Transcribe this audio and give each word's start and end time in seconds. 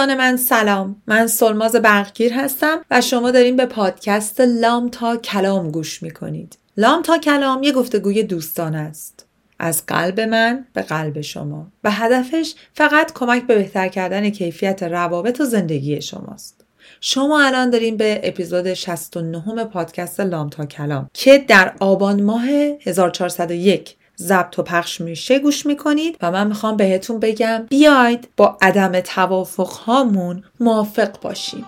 دوستان 0.00 0.18
من 0.18 0.36
سلام. 0.36 1.02
من 1.06 1.26
سلماز 1.26 1.76
برقگیر 1.76 2.32
هستم 2.32 2.80
و 2.90 3.00
شما 3.00 3.30
داریم 3.30 3.56
به 3.56 3.66
پادکست 3.66 4.40
لام 4.40 4.88
تا 4.88 5.16
کلام 5.16 5.70
گوش 5.70 6.02
می‌کنید. 6.02 6.58
لام 6.76 7.02
تا 7.02 7.18
کلام 7.18 7.62
یه 7.62 7.72
گفتگوی 7.72 8.22
دوستان 8.22 8.74
است. 8.74 9.26
از 9.58 9.86
قلب 9.86 10.20
من 10.20 10.66
به 10.72 10.82
قلب 10.82 11.20
شما. 11.20 11.66
و 11.84 11.90
هدفش 11.90 12.54
فقط 12.74 13.12
کمک 13.12 13.46
به 13.46 13.54
بهتر 13.54 13.88
کردن 13.88 14.30
کیفیت 14.30 14.82
روابط 14.82 15.40
و 15.40 15.44
زندگی 15.44 16.02
شماست. 16.02 16.64
شما 17.00 17.40
الان 17.42 17.70
داریم 17.70 17.96
به 17.96 18.20
اپیزود 18.24 18.74
69 18.74 19.64
پادکست 19.64 20.20
لام 20.20 20.48
تا 20.48 20.66
کلام 20.66 21.10
که 21.12 21.38
در 21.38 21.72
آبان 21.80 22.22
ماه 22.22 22.46
1401 22.80 23.96
ضبط 24.20 24.58
و 24.58 24.62
پخش 24.62 25.00
میشه 25.00 25.38
گوش 25.38 25.66
می‌کنید 25.66 26.16
و 26.22 26.30
من 26.30 26.46
می‌خوام 26.46 26.76
بهتون 26.76 27.20
بگم 27.20 27.66
بیاید 27.68 28.28
با 28.36 28.58
عدم 28.62 29.00
توافق 29.00 29.68
هامون 29.68 30.44
موافق 30.60 31.20
باشیم. 31.20 31.66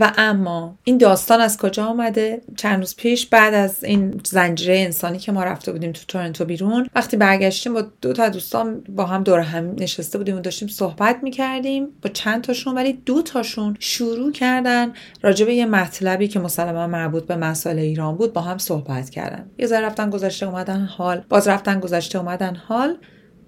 و 0.00 0.12
اما 0.16 0.78
این 0.84 0.98
داستان 0.98 1.40
از 1.40 1.58
کجا 1.58 1.84
آمده؟ 1.84 2.40
چند 2.56 2.78
روز 2.78 2.96
پیش 2.96 3.26
بعد 3.26 3.54
از 3.54 3.84
این 3.84 4.20
زنجیره 4.24 4.78
انسانی 4.78 5.18
که 5.18 5.32
ما 5.32 5.44
رفته 5.44 5.72
بودیم 5.72 5.92
تو 5.92 6.02
تورنتو 6.08 6.44
بیرون 6.44 6.88
وقتی 6.94 7.16
برگشتیم 7.16 7.74
با 7.74 7.84
دو 8.02 8.12
تا 8.12 8.28
دوستان 8.28 8.80
با 8.88 9.04
هم 9.04 9.22
دور 9.22 9.40
هم 9.40 9.74
نشسته 9.78 10.18
بودیم 10.18 10.36
و 10.36 10.40
داشتیم 10.40 10.68
صحبت 10.68 11.18
می‌کردیم 11.22 11.88
با 12.02 12.10
چند 12.10 12.44
تاشون 12.44 12.74
ولی 12.74 12.92
دو 12.92 13.22
تاشون 13.22 13.76
شروع 13.78 14.32
کردن 14.32 14.92
راجع 15.22 15.46
به 15.46 15.54
یه 15.54 15.66
مطلبی 15.66 16.28
که 16.28 16.38
مسلما 16.38 16.86
مربوط 16.86 17.26
به 17.26 17.36
مسائل 17.36 17.78
ایران 17.78 18.16
بود 18.16 18.32
با 18.32 18.40
هم 18.40 18.58
صحبت 18.58 19.10
کردن. 19.10 19.50
یه 19.58 19.66
ذره 19.66 19.86
رفتن 19.86 20.10
گذشته 20.10 20.46
اومدن 20.46 20.84
حال. 20.84 21.24
باز 21.28 21.48
رفتن 21.48 21.80
گذشته 21.80 22.18
اومدن 22.18 22.54
حال. 22.54 22.96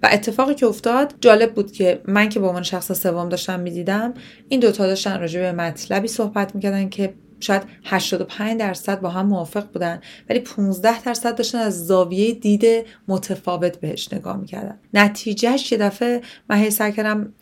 و 0.03 0.09
اتفاقی 0.11 0.55
که 0.55 0.65
افتاد 0.65 1.13
جالب 1.21 1.53
بود 1.53 1.71
که 1.71 2.01
من 2.05 2.29
که 2.29 2.39
به 2.39 2.47
عنوان 2.47 2.63
شخص 2.63 2.91
سوم 2.91 3.29
داشتم 3.29 3.59
می‌دیدم 3.59 4.13
این 4.49 4.59
دوتا 4.59 4.87
داشتن 4.87 5.19
راجع 5.19 5.39
به 5.39 5.51
مطلبی 5.51 6.07
صحبت 6.07 6.55
می‌کردن 6.55 6.89
که 6.89 7.13
شاید 7.39 7.63
85 7.83 8.59
درصد 8.59 9.01
با 9.01 9.09
هم 9.09 9.25
موافق 9.25 9.71
بودن 9.71 10.01
ولی 10.29 10.39
15 10.39 11.01
درصد 11.01 11.35
داشتن 11.35 11.57
از 11.57 11.87
زاویه 11.87 12.33
دید 12.33 12.85
متفاوت 13.07 13.77
بهش 13.77 14.13
نگاه 14.13 14.37
می‌کردن. 14.37 14.79
نتیجهش 14.93 15.71
یه 15.71 15.77
دفعه 15.77 16.21
من 16.49 16.57
هی 16.57 16.71
کردم 16.71 17.33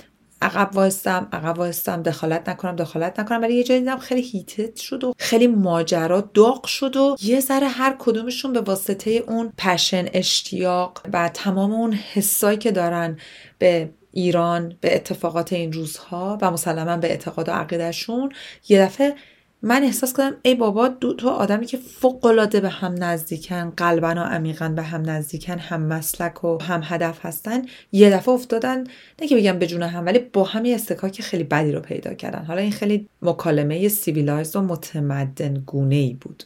عقب 0.41 0.69
وایستم 0.75 1.27
عقب 1.31 1.59
وایستم 1.59 2.03
دخالت 2.03 2.49
نکنم 2.49 2.75
دخالت 2.75 3.19
نکنم. 3.19 3.41
ولی 3.41 3.53
یه 3.53 3.63
جایی 3.63 3.79
دیدم 3.79 3.97
خیلی 3.97 4.21
هیتت 4.21 4.75
شد 4.75 5.03
و 5.03 5.13
خیلی 5.17 5.47
ماجرا 5.47 6.21
داغ 6.21 6.65
شد 6.65 6.95
و 6.95 7.15
یه 7.21 7.39
ذره 7.39 7.67
هر 7.67 7.95
کدومشون 7.99 8.53
به 8.53 8.61
واسطه 8.61 9.11
اون 9.11 9.53
پشن 9.57 10.05
اشتیاق 10.13 11.01
و 11.13 11.29
تمام 11.29 11.71
اون 11.71 11.93
حسایی 11.93 12.57
که 12.57 12.71
دارن 12.71 13.17
به 13.59 13.89
ایران 14.11 14.75
به 14.81 14.95
اتفاقات 14.95 15.53
این 15.53 15.73
روزها 15.73 16.37
و 16.41 16.51
مسلما 16.51 16.97
به 16.97 17.07
اعتقاد 17.07 17.49
و 17.49 17.51
عقیدهشون 17.51 18.31
یه 18.69 18.81
دفعه 18.81 19.15
من 19.61 19.83
احساس 19.83 20.17
کردم 20.17 20.37
ای 20.41 20.55
بابا 20.55 20.87
دو 20.87 21.13
تا 21.13 21.29
آدمی 21.29 21.65
که 21.65 21.77
فوق 21.77 22.25
العاده 22.25 22.59
به 22.59 22.69
هم 22.69 22.95
نزدیکن 23.03 23.69
قلبا 23.69 24.07
و 24.07 24.19
عمیقا 24.19 24.69
به 24.69 24.81
هم 24.81 25.09
نزدیکن 25.09 25.59
هم 25.59 25.81
مسلک 25.81 26.43
و 26.43 26.57
هم 26.63 26.81
هدف 26.83 27.25
هستن 27.25 27.61
یه 27.91 28.09
دفعه 28.09 28.33
افتادن. 28.33 28.83
نه 29.21 29.27
که 29.27 29.35
بگم 29.35 29.59
به 29.59 29.67
جون 29.67 29.83
هم 29.83 30.05
ولی 30.05 30.19
با 30.19 30.43
هم 30.43 30.65
یه 30.65 30.75
اصطکاک 30.75 31.21
خیلی 31.21 31.43
بدی 31.43 31.71
رو 31.71 31.79
پیدا 31.79 32.13
کردن. 32.13 32.45
حالا 32.45 32.61
این 32.61 32.71
خیلی 32.71 33.07
مکالمه 33.21 33.87
civilized 33.87 34.55
و 34.55 34.61
متمدن 34.61 35.63
گونه 35.65 35.95
ای 35.95 36.13
بود. 36.21 36.43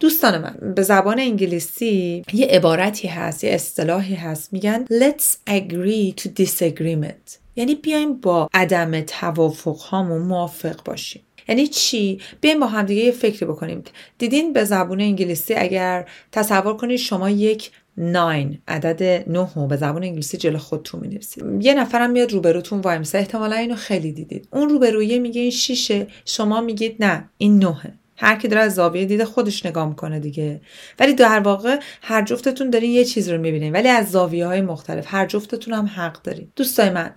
دوستان 0.00 0.38
من 0.38 0.74
به 0.74 0.82
زبان 0.82 1.20
انگلیسی 1.20 2.24
یه 2.32 2.46
عبارتی 2.46 3.08
هست 3.08 3.44
یه 3.44 3.50
اصطلاحی 3.50 4.14
هست. 4.14 4.52
میگن 4.52 4.84
let's 4.84 5.50
agree 5.50 6.22
to 6.22 6.28
disagreement. 6.42 7.36
یعنی 7.56 7.74
بیایم 7.74 8.14
با 8.14 8.48
عدم 8.54 9.00
توافق 9.00 9.76
هامون 9.76 10.22
موافق 10.22 10.84
باشیم. 10.84 11.22
یعنی 11.48 11.66
چی؟ 11.66 12.20
بیایم 12.40 12.60
با 12.60 12.66
همدیگه 12.66 13.02
یه 13.02 13.12
فکری 13.12 13.46
بکنیم. 13.46 13.82
دیدین 14.18 14.52
به 14.52 14.64
زبون 14.64 15.00
انگلیسی 15.00 15.54
اگر 15.54 16.08
تصور 16.32 16.76
کنید 16.76 16.96
شما 16.96 17.30
یک 17.30 17.70
9 17.96 18.58
عدد 18.68 19.30
9 19.30 19.48
به 19.68 19.76
زبان 19.76 20.04
انگلیسی 20.04 20.36
جلو 20.36 20.58
خودتون 20.58 21.00
می 21.00 21.20
یه 21.64 21.74
نفرم 21.74 22.10
میاد 22.10 22.32
روبروتون 22.32 22.80
وایمسه 22.80 23.18
احتمالا 23.18 23.56
اینو 23.56 23.74
خیلی 23.74 24.12
دیدید. 24.12 24.48
اون 24.50 24.68
روبرویه 24.68 25.18
میگه 25.18 25.40
این 25.40 25.50
شیشه 25.50 26.06
شما 26.24 26.60
میگید 26.60 26.96
نه 27.00 27.28
این 27.38 27.58
نهه 27.58 27.92
هر 28.16 28.36
کی 28.36 28.48
داره 28.48 28.62
از 28.62 28.74
زاویه 28.74 29.04
دید 29.04 29.24
خودش 29.24 29.66
نگاه 29.66 29.88
می‌کنه 29.88 30.20
دیگه. 30.20 30.60
ولی 30.98 31.14
در 31.14 31.40
واقع 31.40 31.80
هر 32.02 32.22
جفتتون 32.22 32.70
دارین 32.70 32.90
یه 32.90 33.04
چیز 33.04 33.28
رو 33.28 33.40
می‌بینین. 33.40 33.72
ولی 33.72 33.88
از 33.88 34.10
زاویه 34.10 34.46
های 34.46 34.60
مختلف 34.60 35.04
هر 35.08 35.26
جفتتون 35.26 35.74
هم 35.74 35.86
حق 35.86 36.22
دارید 36.22 36.52
دوستای 36.56 36.90
من 36.90 37.14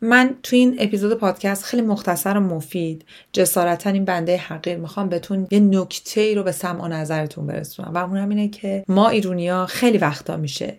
من 0.00 0.36
تو 0.42 0.56
این 0.56 0.76
اپیزود 0.78 1.18
پادکست 1.18 1.64
خیلی 1.64 1.82
مختصر 1.82 2.36
و 2.36 2.40
مفید 2.40 3.04
جسارتا 3.32 3.90
این 3.90 4.04
بنده 4.04 4.36
حقیر 4.36 4.76
می‌خوام 4.76 5.08
بهتون 5.08 5.46
یه 5.50 5.60
نکته 5.60 6.20
ای 6.20 6.34
رو 6.34 6.42
به 6.42 6.52
سمع 6.52 6.82
و 6.82 6.88
نظرتون 6.88 7.46
برسونم 7.46 7.94
و 7.94 7.98
اون 7.98 8.16
اینه 8.16 8.48
که 8.48 8.84
ما 8.88 9.08
ایرونیا 9.08 9.66
خیلی 9.66 9.98
وقتا 9.98 10.36
میشه. 10.36 10.78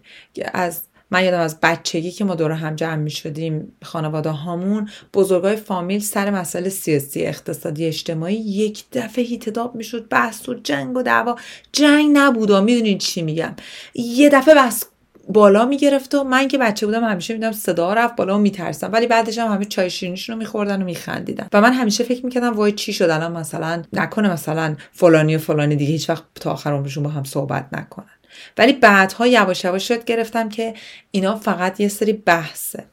از 0.53 0.81
من 1.11 1.23
یادم 1.25 1.39
از 1.39 1.59
بچگی 1.59 2.11
که 2.11 2.25
ما 2.25 2.35
دور 2.35 2.51
هم 2.51 2.75
جمع 2.75 2.95
می 2.95 3.11
شدیم 3.11 3.71
خانواده 3.83 4.29
هامون 4.29 4.89
بزرگای 5.13 5.55
فامیل 5.55 6.01
سر 6.01 6.29
مسئله 6.29 6.69
سیاسی 6.69 7.25
اقتصادی 7.25 7.85
اجتماعی 7.85 8.35
یک 8.35 8.83
دفعه 8.93 9.25
هیتداب 9.25 9.75
می 9.75 9.83
شد 9.83 10.07
بحث 10.09 10.49
و 10.49 10.53
جنگ 10.53 10.97
و 10.97 11.01
دعوا. 11.01 11.35
جنگ 11.71 12.11
نبود 12.13 12.51
و 12.51 12.61
می‌دونین 12.61 12.97
چی 12.97 13.21
میگم. 13.21 13.55
یه 13.95 14.29
دفعه 14.29 14.55
بحث 14.55 14.83
بالا 15.29 15.65
می‌گرفت 15.65 16.15
و 16.15 16.23
من 16.23 16.47
که 16.47 16.57
بچه 16.57 16.85
بودم 16.85 17.03
همیشه 17.03 17.33
میدم 17.33 17.51
صدا 17.51 17.93
رفت 17.93 18.15
بالا 18.15 18.35
و 18.35 18.41
میترسم. 18.41 18.89
ولی 18.93 19.07
بعدش 19.07 19.37
هم 19.37 19.51
همه 19.53 19.65
چای 19.65 19.89
شیرینیشون 19.89 20.33
رو 20.33 20.39
میخوردن 20.39 20.81
و 20.81 20.85
میخندیدن. 20.85 21.47
و 21.53 21.61
من 21.61 21.73
همیشه 21.73 22.03
فکر 22.03 22.25
می‌کردم 22.25 22.53
وای 22.53 22.71
چی 22.71 22.93
شد 22.93 23.09
الان 23.09 23.31
مثلا 23.31 23.83
نکنه 23.93 24.31
مثلا 24.31 24.75
فلانی 24.91 25.35
و 25.35 25.39
فلانی 25.39 25.75
دیگه 25.75 25.91
هیچ 25.91 26.09
وقت 26.09 26.23
تا 26.35 26.51
آخر 26.51 26.71
عمرشون 26.71 27.03
با 27.03 27.09
هم 27.09 27.23
صحبت 27.23 27.67
نکنن. 27.71 28.05
ولی 28.57 28.73
بعدها 28.73 29.27
یواش 29.27 29.63
یواش 29.63 29.87
شد 29.87 30.05
گرفتم 30.05 30.49
که 30.49 30.73
اینا 31.11 31.35
فقط 31.35 31.79
یه 31.79 31.87
سری 31.87 32.13
بحثه. 32.13 32.85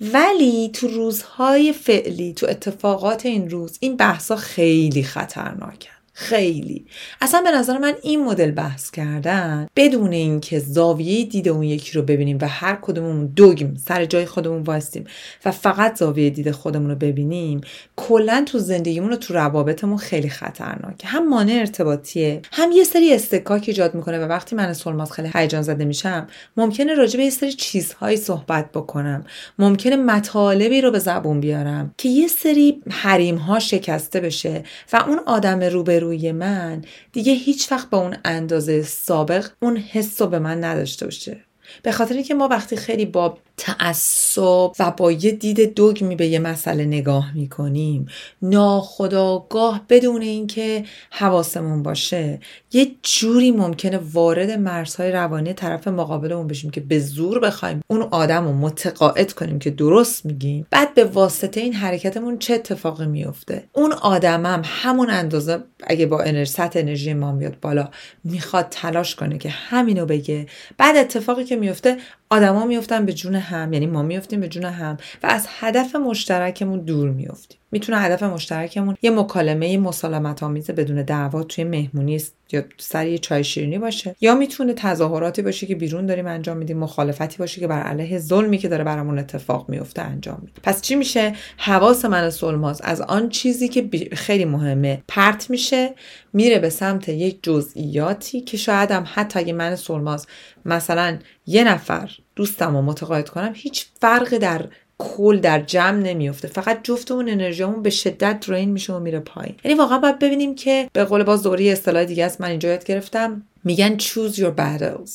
ولی 0.00 0.70
تو 0.72 0.88
روزهای 0.88 1.72
فعلی 1.72 2.32
تو 2.32 2.46
اتفاقات 2.46 3.26
این 3.26 3.50
روز 3.50 3.76
این 3.80 3.96
بحثا 3.96 4.36
خیلی 4.36 5.02
خطرناکن. 5.02 6.01
خیلی. 6.14 6.86
اصلا 7.20 7.42
به 7.42 7.50
نظر 7.50 7.78
من 7.78 7.94
این 8.02 8.24
مدل 8.24 8.50
بحث 8.50 8.90
کردن 8.90 9.68
بدون 9.76 10.12
اینکه 10.12 10.58
زاویه 10.58 11.24
دید 11.24 11.48
اون 11.48 11.62
یکی 11.62 11.92
رو 11.92 12.02
ببینیم 12.02 12.38
و 12.40 12.48
هر 12.48 12.78
کدومون 12.82 13.26
دوگیم 13.26 13.76
سر 13.88 14.04
جای 14.04 14.26
خودمون 14.26 14.62
وایستیم 14.62 15.04
و 15.44 15.50
فقط 15.50 15.98
زاویه 15.98 16.30
دید 16.30 16.50
خودمون 16.50 16.90
رو 16.90 16.96
ببینیم 16.96 17.60
کلا 17.96 18.42
تو 18.46 18.58
زندگیمون 18.58 19.12
و 19.12 19.16
تو 19.16 19.34
روابطمون 19.34 19.96
خیلی 19.96 20.28
خطرناکه. 20.28 21.08
هم 21.08 21.28
مانع 21.28 21.52
ارتباطیه 21.52 22.42
هم 22.52 22.72
یه 22.72 22.84
سری 22.84 23.14
استکاک 23.14 23.64
ایجاد 23.66 23.94
می‌کنه 23.94 24.18
و 24.18 24.22
وقتی 24.22 24.56
من 24.56 24.72
سلماز 24.72 25.12
خیلی 25.12 25.30
هیجان 25.34 25.62
زده 25.62 25.84
میشم 25.84 26.26
ممکنه 26.56 26.94
راجع 26.94 27.16
به 27.16 27.24
یه 27.24 27.30
سری 27.30 27.52
چیزهایی 27.52 28.16
صحبت 28.16 28.72
بکنم. 28.72 29.24
ممکنه 29.58 29.96
مطالبی 29.96 30.80
رو 30.80 30.90
به 30.90 30.98
زبون 30.98 31.40
بیارم 31.40 31.94
که 31.98 32.08
یه 32.08 32.28
سری 32.28 32.82
حریم 32.90 33.36
ها 33.36 33.58
شکسته 33.58 34.20
بشه 34.20 34.62
و 34.92 35.04
اون 35.08 35.20
آدم 35.26 35.60
روبرو 35.62 36.01
روی 36.02 36.32
من 36.32 36.82
دیگه 37.12 37.32
هیچ 37.32 37.72
وقت 37.72 37.90
با 37.90 37.98
اون 37.98 38.16
اندازه 38.24 38.82
سابق 38.82 39.50
اون 39.60 39.76
حس 39.76 40.22
رو 40.22 40.26
به 40.28 40.38
من 40.38 40.64
نداشته 40.64 41.04
باشه. 41.04 41.44
به 41.82 41.92
خاطر 41.92 42.14
اینکه 42.14 42.34
ما 42.34 42.48
وقتی 42.48 42.76
خیلی 42.76 43.06
با 43.06 43.38
تعصب 43.56 44.70
و 44.78 44.90
با 44.96 45.12
یه 45.12 45.30
دید 45.30 45.74
دوگمی 45.74 46.16
به 46.16 46.26
یه 46.26 46.38
مسئله 46.38 46.84
نگاه 46.84 47.36
می‌کنیم. 47.36 48.06
ناخداگاه 48.42 49.80
بدون 49.88 50.22
اینکه 50.22 50.84
حواسمون 51.10 51.82
باشه. 51.82 52.40
یه 52.72 52.90
جوری 53.02 53.50
ممکنه 53.50 54.00
وارد 54.12 54.50
مرزهای 54.50 55.12
روانی 55.12 55.52
طرف 55.52 55.88
مقابلمون 55.88 56.46
بشیم 56.46 56.70
که 56.70 56.80
به 56.80 56.98
زور 56.98 57.38
بخوایم 57.38 57.80
اون 57.86 58.02
آدم 58.02 58.44
رو 58.44 58.52
متقاعد 58.52 59.32
کنیم 59.32 59.58
که 59.58 59.70
درست 59.70 60.26
میگیم. 60.26 60.66
بعد 60.70 60.94
به 60.94 61.04
واسطه 61.04 61.60
این 61.60 61.72
حرکتمون 61.72 62.38
چه 62.38 62.54
اتفاقی 62.54 63.06
میفته 63.06 63.64
اون 63.72 63.92
آدمم 63.92 64.46
هم 64.46 64.62
همون 64.64 65.10
اندازه 65.10 65.58
اگه 65.86 66.06
با 66.06 66.22
انرژی 66.22 66.52
سطح 66.52 66.78
انرژی 66.78 67.14
ما 67.14 67.32
میاد 67.32 67.60
بالا 67.60 67.88
می‌خواد 68.24 68.66
تلاش 68.70 69.14
کنه 69.14 69.38
که 69.38 69.48
همینو 69.48 70.06
بگه. 70.06 70.46
بعد 70.78 70.96
اتفاقی 70.96 71.44
که 71.44 71.56
میفته 71.56 71.96
آدما 72.32 72.64
میفتن 72.64 73.06
به 73.06 73.12
جون 73.12 73.34
هم 73.34 73.72
یعنی 73.72 73.86
ما 73.86 74.02
میفتیم 74.02 74.40
به 74.40 74.48
جون 74.48 74.64
هم 74.64 74.96
و 75.22 75.26
از 75.26 75.46
هدف 75.48 75.96
مشترکمون 75.96 76.80
دور 76.80 77.10
میفتیم 77.10 77.58
می‌تونه 77.72 77.98
هدف 77.98 78.22
مشترکمون 78.22 78.96
یه 79.02 79.10
مکالمه 79.10 79.78
مسالمت 79.78 80.42
آمیز 80.42 80.70
بدون 80.70 81.02
دعوا 81.02 81.42
توی 81.42 81.64
مهمونی 81.64 82.20
یا 82.52 82.64
سر 82.78 83.16
چای 83.16 83.44
شیرینی 83.44 83.78
باشه. 83.78 84.16
یا 84.20 84.34
می‌تونه 84.34 84.72
تظاهراتی 84.72 85.42
باشه 85.42 85.66
که 85.66 85.74
بیرون 85.74 86.06
داریم 86.06 86.26
انجام 86.26 86.56
میدیم 86.56 86.78
مخالفتی 86.78 87.38
باشه 87.38 87.60
که 87.60 87.66
بر 87.66 87.82
علیه 87.82 88.18
ظلمی 88.18 88.58
که 88.58 88.68
داره 88.68 88.84
برامون 88.84 89.18
اتفاق 89.18 89.68
میفته 89.68 90.02
انجام 90.02 90.38
میدیم 90.40 90.62
پس 90.62 90.82
چی 90.82 90.94
میشه؟ 90.94 91.32
حواس 91.56 92.04
من 92.04 92.30
سلماز 92.30 92.80
از 92.84 93.00
آن 93.00 93.28
چیزی 93.28 93.68
که 93.68 93.88
خیلی 94.12 94.44
مهمه 94.44 95.02
پرت 95.08 95.50
میشه 95.50 95.94
میره 96.32 96.58
به 96.58 96.70
سمت 96.70 97.08
یک 97.08 97.38
جزئیاتی 97.42 98.40
که 98.40 98.56
شاید 98.56 98.90
هم 98.90 99.04
حتی 99.14 99.38
اگه 99.38 99.52
من 99.52 99.76
سولماز 99.76 100.26
مثلا 100.64 101.18
یه 101.46 101.64
نفر 101.64 102.10
دوستم 102.36 102.76
رو 102.76 102.82
متقاعد 102.82 103.28
کنم 103.28 103.52
هیچ 103.54 103.86
فرقی 104.00 104.38
در 104.38 104.68
کل 105.02 105.40
در 105.40 105.60
جمع 105.60 105.98
نمیفته 105.98 106.48
فقط 106.48 106.80
جفتمون 106.82 107.28
انرژیمون 107.28 107.82
به 107.82 107.90
شدت 107.90 108.40
drain 108.48 108.70
میشه 108.70 108.92
و 108.92 108.98
میره 108.98 109.20
پایین. 109.20 109.54
یعنی 109.64 109.78
واقعا 109.78 109.98
باید 109.98 110.18
ببینیم 110.18 110.54
که 110.54 110.90
به 110.92 111.04
قول 111.04 111.22
باز 111.22 111.42
دوباره 111.42 111.64
اصطلاح 111.64 112.04
دیگه 112.04 112.24
است. 112.24 112.40
من 112.40 112.48
اینجا 112.48 112.68
یاد 112.68 112.84
گرفتم. 112.84 113.42
میگن 113.64 113.98
choose 113.98 114.34
your 114.34 114.56
battles. 114.58 115.10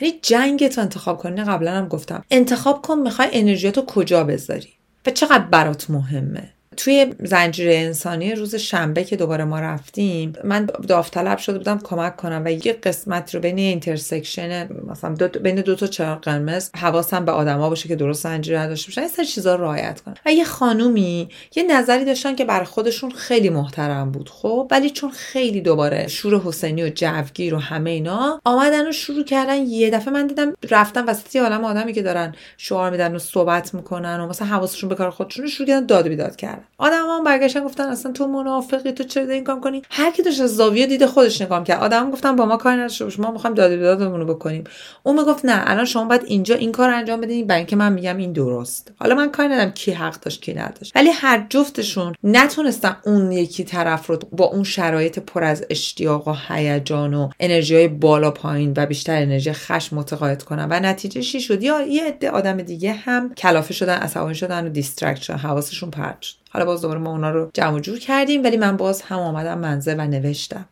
یعنی 0.00 0.18
جنگت 0.22 0.78
انتخاب 0.78 1.18
کنی 1.18 1.44
قبلا 1.44 1.72
هم 1.72 1.88
گفتم. 1.88 2.24
انتخاب 2.30 2.82
کن 2.82 2.98
می‌خوای 2.98 3.28
انرژیاتو 3.32 3.82
کجا 3.82 4.24
بذاری. 4.24 4.72
و 5.06 5.10
چقدر 5.10 5.44
برات 5.44 5.90
مهمه. 5.90 6.52
توی 6.76 7.14
زنجیره 7.20 7.74
انسانی 7.74 8.34
روز 8.34 8.54
شنبه 8.54 9.04
که 9.04 9.16
دوباره 9.16 9.44
ما 9.44 9.60
رفتیم 9.60 10.32
من 10.44 10.68
داوطلب 10.88 11.38
شده 11.38 11.58
بودم 11.58 11.78
کمک 11.78 12.16
کنم 12.16 12.42
و 12.44 12.66
یه 12.66 12.72
قسمت 12.72 13.34
رو 13.34 13.40
بین 13.40 13.58
intersection 13.58 14.68
مثلا 14.86 15.14
دو 15.14 15.28
بین 15.28 15.60
دو 15.60 15.74
تا 15.74 15.86
چراغ 15.86 16.20
قرمز 16.20 16.70
حواسم 16.76 17.24
به 17.24 17.32
آدما 17.32 17.68
باشه 17.68 17.88
که 17.88 17.96
درست 17.96 18.22
زنجیره 18.22 18.66
داشته 18.66 18.88
باشن 18.88 19.00
این 19.00 19.10
سر 19.10 19.24
چیزا 19.24 19.54
رو 19.54 19.64
رعایت 19.64 20.00
کنم. 20.00 20.14
و 20.26 20.32
یه 20.32 20.44
خانومی 20.44 21.28
یه 21.56 21.62
نظری 21.62 22.04
داشتن 22.04 22.34
که 22.34 22.44
برای 22.44 22.66
خودشون 22.66 23.10
خیلی 23.10 23.50
محترم 23.50 24.12
بود 24.12 24.28
خب؟ 24.28 24.68
ولی 24.70 24.90
چون 24.90 25.10
خیلی 25.10 25.60
دوباره 25.60 26.08
شور 26.08 26.40
حسینی 26.40 26.82
و 26.82 26.90
جوگیر 26.94 27.54
و 27.54 27.58
همه 27.58 27.90
اینا 27.90 28.40
آمدن 28.44 28.88
و 28.88 28.92
شروع 28.92 29.24
کردن 29.24 29.56
یه 29.56 29.90
دفعه 29.90 30.14
من 30.14 30.26
دیدم 30.26 30.52
رفتن 30.70 31.04
وسط 31.04 31.34
یه 31.34 31.42
عالم 31.42 31.64
آدمی 31.64 31.92
که 31.92 32.02
دارن 32.02 32.34
شعار 32.56 32.90
میدن 32.90 33.14
و 33.14 33.18
صحبت 33.18 33.74
می‌کنن 33.74 34.20
و 34.20 34.28
مثلا 34.28 34.48
حواسشون 34.48 34.88
به 34.88 34.94
کار 34.94 35.10
خودشون 35.10 35.46
شروع 35.46 35.68
کردن 35.68 35.86
داد 35.86 36.08
بیداد 36.08 36.36
کردن. 36.36 36.61
آدم 36.78 37.06
هم 37.08 37.24
برگشتن 37.24 37.64
گفتن 37.64 37.88
اصلا 37.88 38.12
تو 38.12 38.26
منافقی 38.26 38.92
تو 38.92 39.04
چرا 39.04 39.34
این 39.34 39.44
کام 39.44 39.60
کنی؟ 39.60 39.82
هر 39.90 40.10
کی 40.10 40.22
داشت 40.22 40.40
از 40.40 40.56
زاویه 40.56 40.86
دید 40.86 41.06
خودش 41.06 41.42
نگاه 41.42 41.64
کرد 41.64 41.82
آدم 41.82 42.10
گفتن 42.10 42.36
با 42.36 42.46
ما 42.46 42.56
کار 42.56 42.72
نداشته 42.72 43.06
ما 43.18 43.30
می‌خوایم 43.30 43.54
داد 43.54 43.70
بیدادمون 43.70 44.20
رو 44.20 44.26
بکنیم. 44.34 44.64
اون 45.02 45.18
می‌گفت 45.18 45.44
نه 45.44 45.62
الان 45.70 45.84
شما 45.84 46.04
باید 46.04 46.22
اینجا 46.26 46.54
این 46.54 46.72
کار 46.72 46.90
انجام 46.90 47.20
بدین 47.20 47.46
برای 47.46 47.58
اینکه 47.58 47.76
من 47.76 47.92
میگم 47.92 48.16
این 48.16 48.32
درست. 48.32 48.92
حالا 49.00 49.14
من 49.14 49.30
کار 49.30 49.46
ندارم 49.46 49.70
کی 49.70 49.92
حق 49.92 50.20
داشت 50.20 50.42
کی 50.42 50.54
نداشت. 50.54 50.92
ولی 50.96 51.10
هر 51.10 51.46
جفتشون 51.50 52.14
نتونستن 52.24 52.96
اون 53.04 53.32
یکی 53.32 53.64
طرف 53.64 54.06
رو 54.06 54.18
با 54.32 54.44
اون 54.44 54.64
شرایط 54.64 55.18
پر 55.18 55.44
از 55.44 55.66
اشتیاق 55.70 56.28
و 56.28 56.34
هیجان 56.48 57.14
و 57.14 57.30
انرژی 57.40 57.76
های 57.76 57.88
بالا 57.88 58.30
پایین 58.30 58.74
و 58.76 58.86
بیشتر 58.86 59.22
انرژی 59.22 59.52
خشم 59.52 59.96
متقاعد 59.96 60.42
کنن. 60.42 60.68
و 60.70 60.80
نتیجه 60.80 61.20
چی 61.22 61.40
شد؟ 61.40 61.62
یا 61.62 61.86
یه 61.86 62.04
عده 62.04 62.30
آدم 62.30 62.56
دیگه 62.56 62.92
هم 62.92 63.34
کلافه 63.34 63.74
شدن 63.74 63.94
عصبانی 63.94 64.34
شدن 64.34 64.66
و 64.66 64.68
دیسترکت 64.68 65.22
شدن 65.22 65.38
حواسشون 65.38 65.90
پرت 65.90 66.22
شد. 66.22 66.34
حالا 66.52 66.64
باز 66.64 66.82
دوباره 66.82 67.00
ما 67.00 67.10
اونا 67.10 67.30
رو 67.30 67.50
جمع 67.54 67.80
جور 67.80 67.98
کردیم 67.98 68.44
ولی 68.44 68.56
من 68.56 68.76
باز 68.76 69.02
هم 69.02 69.18
آمدم 69.18 69.58
منزل 69.58 69.94
و 69.98 70.06
نوشتم 70.06 70.68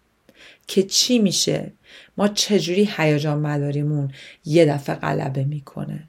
که 0.67 0.83
چی 0.83 1.19
میشه؟ 1.19 1.73
ما 2.17 2.29
چجوری 2.29 2.89
هیجان 2.97 3.39
مداریمون 3.39 4.13
یه 4.45 4.67
دفعه 4.67 4.97
غلبه 4.97 5.45
می‌کنه؟ 5.45 6.09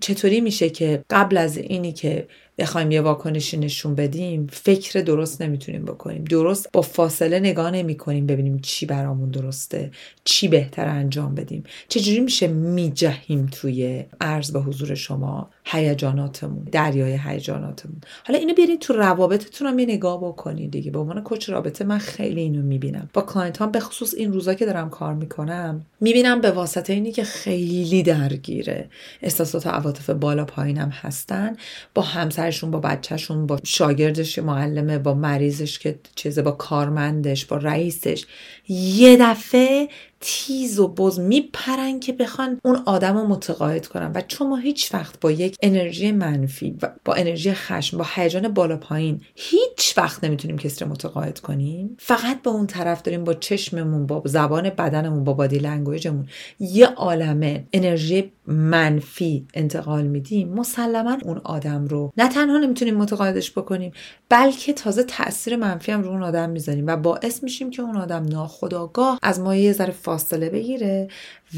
چطوری 0.00 0.40
میشه 0.40 0.70
که 0.70 1.04
قبل 1.10 1.36
از 1.36 1.56
اینی 1.56 1.92
که 1.92 2.28
بخوایم 2.58 2.90
یه 2.90 3.00
واکنشی 3.00 3.56
نشون 3.56 3.94
بدیم 3.94 4.46
فکر 4.52 5.00
درست 5.00 5.42
نمی‌تونیم 5.42 5.84
بکنیم. 5.84 6.24
درست 6.24 6.68
با 6.72 6.82
فاصله 6.82 7.40
نگاه 7.40 7.70
نمی 7.70 7.96
کنیم 7.96 8.26
ببینیم 8.26 8.58
چی 8.58 8.86
برامون 8.86 9.28
درسته 9.30 9.90
چی 10.24 10.48
بهتر 10.48 10.88
انجام 10.88 11.34
بدیم. 11.34 11.64
چجوری 11.88 12.20
میشه 12.20 12.46
میجهیم 12.46 13.46
توی 13.52 14.04
عرض 14.20 14.50
به 14.50 14.60
حضور 14.60 14.94
شما 14.94 15.50
هیجاناتمون 15.64 16.64
دریای 16.72 17.18
هیجاناتمون؟ 17.24 18.00
حالا 18.26 18.38
اینو 18.38 18.54
بیارید 18.54 18.80
تو 18.80 18.92
روابطتون 18.92 19.66
هم 19.66 19.78
یه 19.78 19.86
نگاه 19.86 20.20
بکنید 20.24 20.70
دیگه. 20.70 20.90
به 20.90 20.98
عنوان 20.98 21.22
coach 21.22 21.50
رابطه 21.50 21.84
من 21.84 21.98
خیلی 21.98 22.40
اینو 22.40 22.62
می‌بینم. 22.62 23.10
با 23.12 23.22
client 23.22 23.62
هام 23.62 23.70
به 23.70 23.80
خصوص 23.80 24.14
این 24.14 24.32
روزا 24.32 24.54
که 24.54 24.66
دارم 24.66 24.90
کار 24.90 25.14
می‌کنم 25.14 25.86
می‌بینم 26.00 26.40
به 26.40 26.50
واسطه 26.50 26.92
اینی 26.92 27.12
که 27.12 27.24
خیلی 27.24 28.02
درگیره. 28.02 28.88
احساسات 29.22 29.66
عواطف 29.66 30.10
بالا 30.10 30.44
پایینم 30.44 30.88
هستن. 30.88 31.56
با 31.94 32.02
همسرشون 32.42 32.70
با 32.70 32.80
بچهشون 32.80 33.46
با 33.46 33.58
شاگردش 33.64 34.38
معلمه 34.38 34.98
با 34.98 35.14
مریضش 35.14 35.78
که 35.78 35.98
چیزه 36.14 36.42
با 36.42 36.50
کارمندش 36.50 37.44
با 37.46 37.56
رئیسش. 37.56 38.24
یه 38.68 39.16
دفعه 39.20 39.88
تیز 40.24 40.78
و 40.78 40.88
بز 40.88 41.20
میپرن 41.20 42.00
که 42.00 42.12
بخوان 42.12 42.60
اون 42.64 42.82
آدم 42.86 43.16
رو 43.16 43.26
متقاعد 43.26 43.86
کنن. 43.86 44.12
و 44.14 44.20
چون 44.28 44.48
ما 44.48 44.56
هیچ 44.56 44.94
وقت 44.94 45.20
با 45.20 45.30
یک 45.30 45.56
انرژی 45.62 46.12
منفی 46.12 46.76
و 46.82 46.90
با 47.04 47.14
انرژی 47.14 47.52
خشم 47.52 47.98
با 47.98 48.06
هیجان 48.14 48.48
بالا 48.48 48.76
پایین 48.76 49.20
هیچ 49.34 49.98
وقت 49.98 50.24
نمی‌تونیم 50.24 50.58
کسی 50.58 50.84
رو 50.84 50.90
متقاعد 50.90 51.40
کنیم. 51.40 51.96
فقط 51.98 52.42
با 52.42 52.50
اون 52.50 52.66
طرف 52.66 53.02
داریم 53.02 53.24
با 53.24 53.34
چشممون 53.34 54.06
با 54.06 54.22
زبان 54.24 54.70
بدنمون 54.70 55.24
با 55.24 55.32
بادی 55.32 55.58
لنگویجمون 55.58 56.26
یه 56.60 56.86
عالمه 56.86 57.64
انرژی 57.72 58.32
منفی 58.46 59.46
انتقال 59.54 60.06
میدیم. 60.06 60.48
مسلما 60.48 61.18
اون 61.24 61.40
آدم 61.44 61.86
رو 61.86 62.12
نه 62.16 62.28
تنها 62.28 62.58
نمی‌تونیم 62.58 62.96
متقاعدش 62.96 63.52
بکنیم 63.52 63.92
بلکه 64.28 64.72
تازه 64.72 65.02
تاثیر 65.02 65.56
منفی 65.56 65.92
هم 65.92 66.02
رو 66.02 66.10
اون 66.10 66.22
آدم 66.22 66.50
می‌ذاریم 66.50 66.86
و 66.86 66.96
باعث 66.96 67.42
میشیم 67.42 67.70
که 67.70 67.82
اون 67.82 67.96
آدم 67.96 68.24
ناخداگاه 68.24 69.18
از 69.22 69.40
ما 69.40 69.56
یه 69.56 69.72
ذره 69.72 69.90
فاصله 70.12 70.50
بگیره 70.50 71.08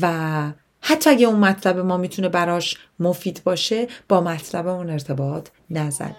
و 0.01 0.13
حتی 0.81 1.11
اگه 1.11 1.27
اون 1.27 1.41
مطلب 1.41 1.79
ما 1.79 1.97
می‌تونه 1.97 2.29
براش 2.29 2.77
مفید 2.99 3.41
باشه 3.45 3.89
با 4.09 4.21
مطلب 4.21 4.67
اون 4.67 4.91
ارتباط 4.91 5.49
نزنه 5.71 6.17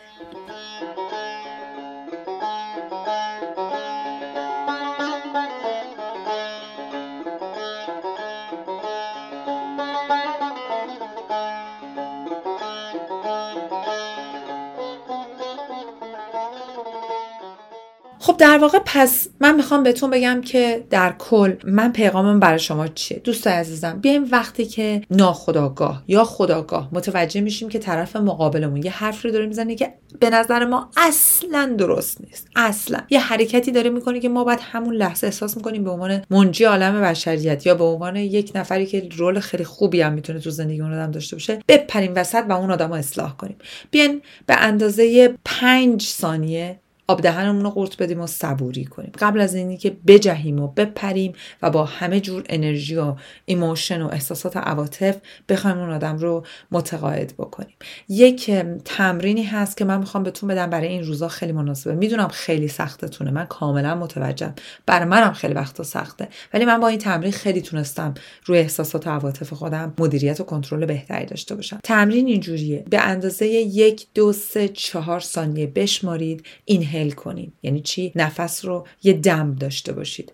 در 18.55 18.61
واقع 18.61 18.79
پس 18.85 19.27
من 19.39 19.55
می‌خوام 19.55 19.83
بهتون 19.83 20.09
بگم 20.09 20.41
که 20.41 20.83
در 20.89 21.15
کل 21.19 21.53
من 21.63 21.91
پیغامم 21.91 22.39
برای 22.39 22.59
شما 22.59 22.87
چیه؟ 22.87 23.21
دوست 23.23 23.47
عزیزم 23.47 23.99
بیایم 24.01 24.27
وقتی 24.31 24.65
که 24.65 25.01
ناخداگاه 25.11 26.03
یا 26.07 26.23
خداگاه 26.23 26.89
متوجه 26.91 27.41
میشیم 27.41 27.69
که 27.69 27.79
طرف 27.79 28.15
مقابلمون 28.15 28.83
یه 28.83 28.91
حرف 28.91 29.25
رو 29.25 29.31
داره 29.31 29.45
می‌زنه 29.45 29.75
که 29.75 29.93
به 30.19 30.29
نظر 30.29 30.65
ما 30.65 30.89
اصلا 30.97 31.75
درست 31.77 32.21
نیست. 32.21 32.47
اصلا. 32.55 32.99
یه 33.09 33.19
حرکتی 33.19 33.71
داره 33.71 33.89
می‌کنه 33.89 34.19
که 34.19 34.29
ما 34.29 34.43
باید 34.43 34.59
همون 34.61 34.95
لحظه 34.95 35.27
احساس 35.27 35.57
می‌کنیم 35.57 35.83
به 35.83 35.89
عنوان 35.89 36.21
منجی 36.29 36.63
عالم 36.63 37.01
بشریت 37.01 37.65
یا 37.65 37.75
به 37.75 37.83
عنوان 37.83 38.15
یک 38.15 38.51
نفری 38.55 38.85
که 38.85 39.09
رول 39.17 39.39
خیلی 39.39 39.63
خوبی 39.63 40.01
هم 40.01 40.13
می‌تونه 40.13 40.39
تو 40.39 40.49
زندگی 40.49 40.81
اون 40.81 40.93
آدم 40.93 41.11
داشته 41.11 41.35
باشه 41.35 41.59
بپریم 41.67 42.13
وسط 42.15 42.43
و 42.49 42.51
اون 42.51 42.71
آدم 42.71 42.87
رو 42.87 42.93
اصلاح 42.93 43.37
کنیم. 43.37 43.55
بیاین 43.91 44.21
به 44.45 44.55
اندازه 44.57 45.33
پنج 45.45 46.01
ثانیه 46.01 46.79
آب 47.07 47.21
دهنمون 47.21 47.63
رو 47.63 47.69
قورت 47.69 47.97
بدیم 47.97 48.21
و 48.21 48.27
صبوری 48.27 48.85
کنیم. 48.85 49.11
قبل 49.19 49.41
از 49.41 49.55
اینی 49.55 49.77
که 49.77 49.97
بجهیم 50.07 50.59
و 50.59 50.67
بپریم 50.67 51.33
و 51.61 51.69
با 51.69 51.85
همه 51.85 52.19
جور 52.19 52.43
انرژی 52.49 52.95
و 52.95 53.15
emotion 53.45 54.01
و 54.01 54.07
احساسات 54.07 54.57
عواطف 54.57 55.17
بخوایم 55.49 55.77
اون 55.77 55.89
آدم 55.89 56.17
رو 56.17 56.45
متقاعد 56.71 57.33
بکنیم. 57.37 57.75
یک 58.09 58.51
تمرینی 58.85 59.43
هست 59.43 59.77
که 59.77 59.85
من 59.85 59.99
می‌خوام 59.99 60.23
بهتون 60.23 60.49
بدم 60.49 60.69
برای 60.69 60.87
این 60.87 61.03
روزا 61.03 61.27
خیلی 61.27 61.51
مناسبه. 61.51 61.95
می‌دونم 61.95 62.27
خیلی 62.27 62.67
سختتونه. 62.67 63.31
من 63.31 63.45
کاملا 63.45 63.95
متوجهم. 63.95 64.55
برای 64.85 65.05
منم 65.05 65.33
خیلی 65.33 65.53
وقتا 65.53 65.83
سخته. 65.83 66.27
ولی 66.53 66.65
من 66.65 66.79
با 66.79 66.87
این 66.87 66.99
تمرین 66.99 67.31
خیلی 67.31 67.61
تونستم 67.61 68.13
روی 68.45 68.59
احساسات 68.59 69.07
و 69.07 69.09
عواطف 69.09 69.53
خودم 69.53 69.93
مدیریت 69.99 70.39
و 70.39 70.43
کنترل 70.43 70.85
بهتری 70.85 71.25
داشته 71.25 71.55
باشم. 71.55 71.79
تمرین 71.83 72.27
اینجوریه. 72.27 72.85
به 72.89 72.99
اندازه 73.01 73.47
یک 73.47 74.07
دو 74.13 74.33
سه 74.33 74.67
چهار 74.67 75.19
ثانیه 75.19 75.67
بشمارید. 75.67 76.45
این 76.65 76.83
inhale 76.95 77.11
کنیم 77.11 77.53
یعنی 77.63 77.81
چی؟ 77.81 78.11
نفس 78.15 78.65
رو 78.65 78.87
یه 79.03 79.13
دم 79.13 79.55
داشته 79.55 79.93
باشید. 79.93 80.33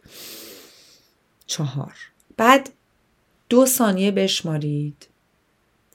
چهار. 1.46 1.94
بعد 2.38 2.70
دو 3.50 3.66
ثانیه 3.66 4.12
بشمارید 4.12 5.08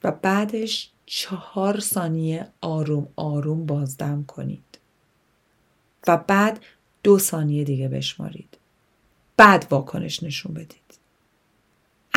و 0.04 0.12
بعدش 0.12 0.90
چهار 1.06 1.80
ثانیه 1.80 2.48
آروم 2.60 3.08
آروم 3.16 3.66
بازدم 3.66 4.24
کنید. 4.24 4.78
و 6.06 6.16
بعد 6.16 6.64
دو 7.02 7.18
ثانیه 7.18 7.64
دیگه 7.64 7.88
بشمارید. 7.88 8.58
بعد 9.36 9.66
واکنش 9.70 10.22
نشون 10.22 10.54
بدید. 10.54 10.85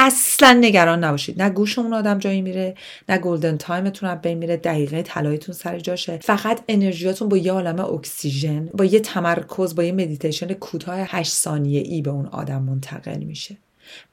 اصلا 0.02 0.58
نگران 0.62 1.04
نباشید. 1.04 1.42
نه 1.42 1.50
گوش 1.50 1.80
اون 1.80 1.94
آدم 1.94 2.20
جایی 2.20 2.42
میره 2.42 2.76
نه 3.10 3.18
golden 3.18 3.58
time 3.58 3.87
تون 3.87 4.10
از 4.10 4.22
بین 4.22 4.38
میره 4.38 4.58
دقیقه 4.58 5.02
طلاییتون 5.02 5.56
سر 5.56 5.80
جاشه. 5.80 6.18
فقط 6.18 6.62
انرژیاتون 6.68 7.30
با 7.30 7.38
یه 7.38 7.52
عالم 7.52 7.80
اکسیژن 7.80 8.66
با 8.66 8.86
یه 8.86 9.00
تمرکز 9.00 9.76
با 9.76 9.84
یه 9.84 9.92
مدیتیشن 9.92 10.54
کوتاه 10.54 11.00
8 11.00 11.32
ثانیه 11.32 11.82
ای 11.82 12.02
به 12.02 12.12
اون 12.12 12.26
آدم 12.26 12.62
منتقل 12.62 13.24
میشه. 13.24 13.58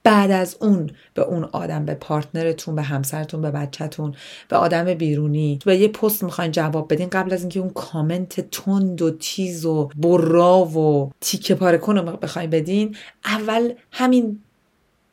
بعد 0.03 0.31
از 0.31 0.57
اون 0.61 0.91
به 1.15 1.23
اون 1.23 1.45
آدم 1.45 1.85
به 1.85 1.95
پارتنرتون 1.95 2.75
به 2.75 2.83
همسرتون 2.83 3.43
به 3.43 3.51
بچهتون 3.51 4.15
به 4.49 4.57
آدم 4.57 4.95
بیرونی. 4.95 5.59
به 5.65 5.77
یه 5.77 5.89
پست 5.89 6.25
می‌خواین 6.25 6.53
جواب 6.53 6.93
بدین 6.93 7.09
قبل 7.09 7.33
از 7.33 7.41
اینکه 7.41 7.61
اون 7.61 7.71
کامنت 7.71 8.51
تند 8.51 9.03
و 9.03 9.11
تیز 9.11 9.65
و 9.65 9.91
برا 9.97 10.65
و 10.65 11.11
تیکه 11.21 11.55
پاره 11.55 11.79
کن 11.79 11.99
رو 11.99 12.17
بخواین 12.17 12.51
بدین 12.51 12.97
اول 13.25 13.73
همین 13.93 14.39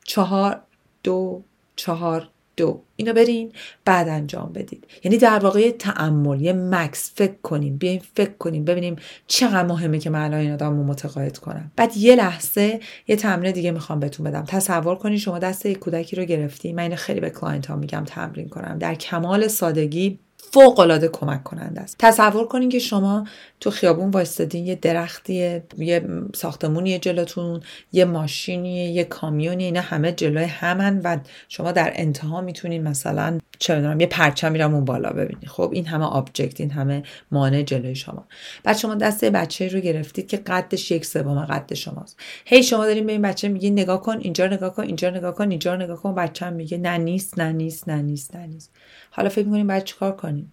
چهار 0.04 0.60
دو 1.04 1.42
چهار 1.76 2.28
دو. 2.56 2.80
اینو 2.96 3.12
برین 3.12 3.52
بعد 3.84 4.08
انجام 4.08 4.52
بدید. 4.54 4.86
یعنی 5.04 5.18
در 5.18 5.38
واقع 5.38 5.70
تعمل 5.70 6.40
یه 6.40 6.52
مکس. 6.52 7.12
فکر 7.14 7.34
کنیم 7.42 7.76
بیایم 7.76 8.02
فکر 8.14 8.32
کنیم 8.38 8.64
ببینیم 8.64 8.96
چقدر 9.26 9.66
مهمه 9.66 9.98
که 9.98 10.10
من 10.10 10.24
الان 10.24 10.40
این 10.40 10.52
آدم 10.52 10.76
رو 10.76 10.84
متقاعد 10.84 11.38
کنم. 11.38 11.72
بعد 11.76 11.96
یه 11.96 12.16
لحظه 12.16 12.80
یه 13.08 13.16
تمرین 13.16 13.52
دیگه 13.52 13.70
می‌خوام 13.70 14.00
بهتون 14.00 14.26
بدم. 14.26 14.44
تصور 14.44 14.94
کنید 14.94 15.18
شما 15.18 15.38
دست 15.38 15.66
یک 15.66 15.78
کودکی 15.78 16.16
رو 16.16 16.24
گرفتی. 16.24 16.72
من 16.72 16.82
اینو 16.82 16.96
خیلی 16.96 17.20
به 17.20 17.30
client 17.30 17.66
ها 17.66 17.76
میگم 17.76 18.04
تمرین 18.06 18.48
کنن. 18.48 18.78
در 18.78 18.94
کمال 18.94 19.48
سادگی 19.48 20.18
فوق 20.52 20.80
العاده 20.80 21.08
کمک 21.08 21.44
کننده 21.44 21.80
است. 21.80 21.96
تصور 21.98 22.46
کنین 22.46 22.68
که 22.68 22.78
شما 22.78 23.26
تو 23.64 23.70
خیابون 23.70 24.10
وایستادین 24.10 24.66
یه 24.66 24.74
درختی 24.74 25.60
یه 25.78 26.08
ساختمونی 26.34 26.98
جلوتون 26.98 27.60
یه 27.92 28.04
ماشینی 28.04 28.94
یه 28.94 29.04
کامیونی 29.04 29.64
اینا 29.64 29.80
همه 29.80 30.12
جلوی 30.12 30.44
همن 30.44 31.00
و 31.04 31.18
شما 31.48 31.72
در 31.72 31.92
انتها 31.94 32.40
می‌تونین 32.40 32.82
مثلا 32.82 33.38
چه 33.58 33.74
می‌دونم 33.74 34.00
یه 34.00 34.06
پرچم 34.06 34.52
میرم 34.52 34.74
اون 34.74 34.84
بالا 34.84 35.10
ببینید 35.10 35.48
خب 35.48 35.70
این 35.72 35.86
همه 35.86 36.04
object 36.04 36.60
این 36.60 36.70
همه 36.70 37.02
مانع 37.30 37.62
جلوی 37.62 37.94
شما. 37.94 38.26
بعد 38.64 38.76
شما 38.76 38.94
دست 38.94 39.24
بچه 39.24 39.68
رو 39.68 39.80
گرفتید 39.80 40.28
که 40.28 40.36
قدش 40.36 40.90
یک 40.90 41.06
سوم 41.06 41.44
قد 41.44 41.74
شماست. 41.74 42.16
هی 42.44 42.62
شما 42.62 42.86
دارین 42.86 43.06
به 43.06 43.12
این 43.12 43.22
بچه 43.22 43.48
میگی 43.48 43.70
نگاه 43.70 44.02
کن 44.02 44.18
اینجا 44.18 44.46
نگاه 44.46 44.74
کن 44.74 44.82
اینجا 44.82 45.10
نگاه 45.10 45.34
کن 45.34 45.50
اینجا 45.50 45.76
نگاه 45.76 46.02
کن. 46.02 46.14
بچه 46.14 46.50
میگه 46.50 46.78
نه 46.78 46.98
نیست 46.98 47.38
نه 47.38 47.52
نیست 47.52 47.88
نه 47.88 48.02
نیست 48.02 48.36
نه 48.36 48.46
نیست. 48.46 48.72
حالا 49.10 49.28
فکر 49.28 49.44
می‌کنین 49.44 49.66
باید 49.66 49.84
چیکار 49.84 50.16
کنین؟ 50.16 50.48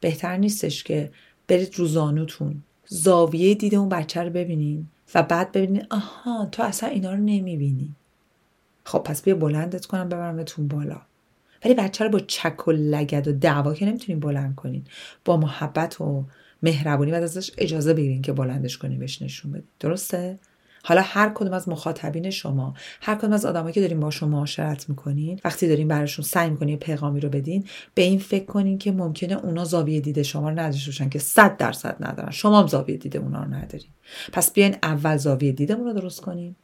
بهتر 0.00 0.36
نیستش 0.36 0.84
که 0.84 1.10
برید 1.48 1.74
رو 1.78 1.86
زانوتون. 1.86 2.62
زاویه 2.86 3.54
دید 3.54 3.74
اون 3.74 3.88
بچه 3.88 4.22
رو 4.22 4.30
ببینین 4.30 4.88
و 5.14 5.22
بعد 5.22 5.52
ببینین 5.52 5.86
آها 5.90 6.46
تو 6.52 6.62
اصلا 6.62 6.88
اینا 6.88 7.12
رو 7.12 7.18
نمی‌بینی. 7.18 7.94
خب 8.84 8.98
پس 8.98 9.22
بیا 9.22 9.34
بلندت 9.34 9.86
کنم 9.86 10.08
ببرمتون 10.08 10.68
بالا. 10.68 11.00
ولی 11.64 11.74
بچه 11.74 12.04
رو 12.04 12.10
با 12.10 12.20
چک 12.20 12.68
و 12.68 12.72
لگد 12.72 13.28
و 13.28 13.32
دعوا 13.32 13.74
که 13.74 13.86
نمی‌تونین 13.86 14.20
بلند 14.20 14.54
کنین. 14.54 14.84
با 15.24 15.36
محبت 15.36 16.00
و 16.00 16.24
مهربونی 16.62 17.10
و 17.10 17.14
ازش 17.14 17.50
اجازه 17.58 17.94
بگیرین 17.94 18.22
که 18.22 18.32
بلندش 18.32 18.78
کنین 18.78 18.98
بهش 18.98 19.22
نشون 19.22 19.52
بدین. 19.52 19.68
درسته؟ 19.80 20.38
حالا 20.88 21.02
هر 21.04 21.32
کدوم 21.34 21.52
از 21.52 21.68
مخاطبین 21.68 22.30
شما 22.30 22.74
هر 23.00 23.14
کدوم 23.14 23.32
از 23.32 23.44
آدمایی 23.46 23.74
که 23.74 23.80
دارین 23.80 24.00
باشون 24.00 24.28
معاشرت 24.28 24.88
می‌کنین 24.88 25.40
وقتی 25.44 25.68
دارین 25.68 25.88
براشون 25.88 26.24
سعی 26.24 26.50
می‌کنین 26.50 26.78
پیغامی 26.78 27.20
رو 27.20 27.28
بدین 27.28 27.64
به 27.94 28.02
این 28.02 28.18
فکر 28.18 28.44
کنین 28.44 28.78
که 28.78 28.92
ممکنه 28.92 29.44
اونا 29.44 29.64
زاویه 29.64 30.00
دیده 30.00 30.22
شما 30.22 30.48
رو 30.48 30.58
نداشته 30.58 30.88
باشن 30.90 31.08
که 31.08 31.18
صد 31.18 31.56
درصد 31.56 31.96
ندارن. 32.00 32.30
شما 32.30 32.60
هم 32.60 32.66
زاویه 32.66 32.96
دیده 32.96 33.18
اونا 33.18 33.42
رو 33.42 33.54
ندارین. 33.54 33.90
پس 34.32 34.52
بیاین 34.52 34.76
اول 34.82 35.16
زاویه 35.16 35.52
دیدمون 35.52 35.86
رو 35.86 35.92
درست 35.92 36.20
کنیم 36.20 36.56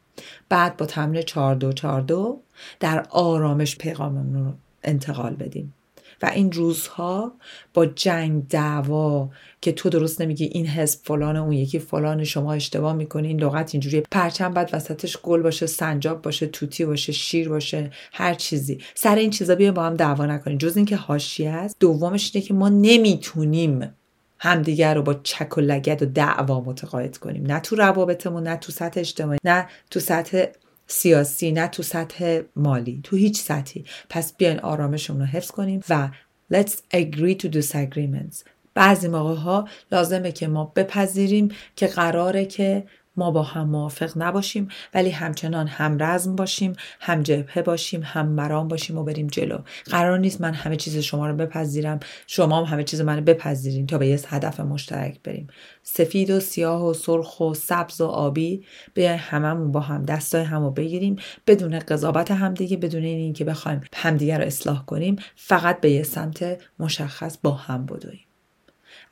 بعد 0.49 0.76
با 0.76 0.87
تمرین 0.87 1.23
4 1.23 1.55
دو 1.55 1.73
4 1.73 2.00
دو 2.00 2.41
در 2.81 3.07
آرامش 3.11 3.76
پیغاممون 3.76 4.45
رو 4.45 4.52
انتقال 4.85 5.35
بدیم 5.35 5.75
و 6.23 6.26
این 6.26 6.52
روزها 6.52 7.33
با 7.75 7.87
جنگ 7.87 8.49
دعوا 8.49 9.29
که 9.61 9.73
تو 9.73 9.88
درست 9.88 10.21
نمیگی 10.21 10.45
این 10.45 10.67
حزب 10.67 11.00
فلان 11.05 11.37
اون 11.37 11.52
یکی 11.52 11.79
فلان 11.79 12.25
شما 12.25 12.52
اشتباه 12.52 12.93
می‌کنی 12.93 13.29
این 13.29 13.41
لغت 13.41 13.75
اینجوری 13.75 14.02
پرچم 14.11 14.52
بعد 14.52 14.71
وسطش 14.73 15.19
گل 15.23 15.43
باشه 15.43 15.67
سنجاب 15.67 16.23
باشه 16.23 16.47
توتی 16.47 16.85
باشه 16.85 17.12
شیر 17.12 17.49
باشه 17.49 17.91
هر 18.12 18.35
چیزی. 18.35 18.79
سر 18.95 19.17
این 19.17 19.31
چیزا 19.31 19.55
بیا 19.55 19.73
با 19.73 19.83
هم 19.83 19.97
دعوا 19.97 20.26
نکنیم. 20.26 20.59
جز 20.59 20.76
اینکه 20.76 20.97
حاشیه 20.97 21.50
است. 21.50 21.76
دومش 21.81 22.31
اینه 22.35 22.47
که 22.47 22.55
ما 22.55 22.69
نمی‌تونیم 22.69 23.95
همدیگر 24.38 24.95
رو 24.95 25.02
با 25.02 25.14
چک 25.14 25.59
و 25.59 25.61
لگد 25.61 26.02
و 26.02 26.07
دعوا 26.07 26.61
متقاعد 26.61 27.19
کنیم. 27.19 27.47
نه 27.47 27.61
تو 27.61 27.76
روابطمون 27.76 28.43
نه 28.43 28.57
تو 28.57 28.73
سطح 28.73 29.00
اجتماعی 29.00 29.38
نه 29.45 29.69
تو 29.91 30.00
سطح 30.00 30.45
سیاسی 30.87 31.53
نه 31.53 31.69
تو 31.69 31.83
سطح 31.83 32.41
مالی 32.57 33.01
تو 33.03 33.17
هیچ 33.17 33.41
سطحی. 33.41 33.85
پس 34.09 34.37
بیاین 34.37 34.61
آرامشمون 34.61 35.21
رو 35.21 35.27
حفظ 35.27 35.51
کنیم 35.51 35.81
و 35.89 36.09
let's 36.53 36.73
agree 36.95 37.37
to 37.43 37.49
disagreements. 37.49 38.45
بعضی 38.75 39.09
موقع 39.09 39.35
ها 39.35 39.69
لازمه 39.93 40.33
که 40.33 40.49
ما 40.49 40.73
بپذیریم 40.77 41.49
که 41.77 41.87
قراره 41.87 42.45
که 42.45 42.85
ما 43.16 43.31
با 43.31 43.42
هم 43.42 43.69
موافق 43.69 44.12
نباشیم 44.16 44.69
ولی 44.95 45.11
همچنان 45.11 45.66
هم 45.66 46.02
رزم 46.02 46.37
باشیم 46.37 46.73
هم 47.00 47.23
جبهه 47.23 47.62
باشیم 47.62 48.02
هم 48.04 48.28
مرام 48.28 48.69
باشیم 48.69 48.99
و 48.99 49.04
بریم 49.04 49.26
جلو. 49.26 49.59
قرار 49.85 50.19
نیست 50.19 50.40
من 50.40 50.54
همه 50.54 50.76
چیز 50.76 50.99
شما 50.99 51.28
رو 51.28 51.37
بپذیرم. 51.37 52.00
شما 52.26 52.59
هم 52.59 52.64
همه 52.64 52.85
چیز 52.85 53.00
منو 53.00 53.21
بپذیرین 53.21 53.87
تا 53.87 53.99
به 53.99 54.07
یه 54.07 54.21
هدف 54.28 54.61
مشترک 54.61 55.21
بریم. 55.25 55.47
سفید 55.83 56.31
و 56.31 56.40
سیاه 56.40 56.87
و 56.87 56.95
سرخ 56.95 57.40
و 57.40 57.54
سبز 57.54 58.00
و 58.00 58.07
آبی 58.07 58.64
بیاین 58.95 59.19
هممون 59.19 59.73
با 59.73 59.81
هم 59.81 60.02
دستای 60.02 60.45
همو 60.45 60.71
بگیریم. 60.71 61.16
بدون 61.47 61.78
قضاوت 61.78 62.31
همدیگه 62.31 62.76
بدون 62.76 63.04
اینکه 63.04 63.45
بخوایم 63.45 63.81
همدیگه 63.95 64.38
رو 64.38 64.45
اصلاح 64.45 64.85
کنیم 64.85 65.16
فقط 65.37 65.81
به 65.81 65.90
یه 65.90 66.02
سمت 66.02 66.59
مشخص 66.78 67.38
با 67.42 67.50
هم 67.50 67.87
بدویم. 67.87 68.32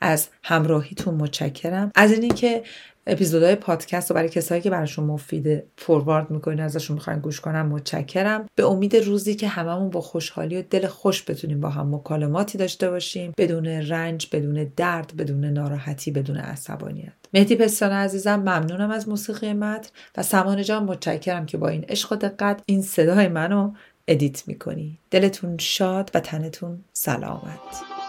از 0.01 0.27
همراهیتون 0.43 1.15
متشکرم. 1.15 1.91
از 1.95 2.11
اینی 2.11 2.29
که 2.29 2.63
اپیزودهای 3.07 3.55
پادکست 3.55 4.11
رو 4.11 4.15
برای 4.15 4.29
کسایی 4.29 4.61
که 4.61 4.69
براشون 4.69 5.05
مفیده 5.05 5.65
فوروارد 5.77 6.31
می‌کنین 6.31 6.59
ازشون 6.59 6.93
می‌خواین 6.93 7.19
گوش 7.19 7.41
کنم 7.41 7.67
متشکرم. 7.67 8.45
به 8.55 8.65
امید 8.65 8.95
روزی 8.95 9.35
که 9.35 9.47
هممون 9.47 9.89
با 9.89 10.01
خوشحالی 10.01 10.57
و 10.57 10.61
دل 10.61 10.87
خوش 10.87 11.23
بتونیم 11.29 11.59
با 11.59 11.69
هم 11.69 11.95
مکالماتی 11.95 12.57
داشته 12.57 12.89
باشیم 12.89 13.33
بدون 13.37 13.67
رنج 13.67 14.27
بدون 14.31 14.71
درد 14.75 15.13
بدون 15.17 15.45
ناراحتی 15.45 16.11
بدون 16.11 16.37
عصبانیت. 16.37 17.13
مهدی 17.33 17.55
پستان 17.55 17.91
عزیزم 17.91 18.35
ممنونم 18.35 18.91
از 18.91 19.09
موسیقی 19.09 19.53
متن 19.53 19.89
و 20.17 20.23
سمان 20.23 20.63
جان 20.63 20.83
متشکرم 20.83 21.45
که 21.45 21.57
با 21.57 21.67
این 21.67 21.85
عشق 21.89 22.13
و 22.13 22.15
دقت 22.15 22.61
این 22.65 22.81
صدای 22.81 23.27
منو 23.27 23.71
ادیت 24.07 24.47
می‌کنی. 24.47 24.97
دلتون 25.11 25.57
شاد 25.57 26.11
و 26.13 26.19
تنتون 26.19 26.83
سلامت. 26.93 28.00